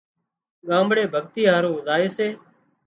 ڳامڙي 0.67 1.03
ڀڳتي 1.13 1.43
هارو 1.51 1.71
زائي 1.85 2.07
سي 2.15 2.27